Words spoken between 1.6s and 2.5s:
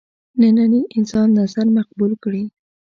مقبول کړي.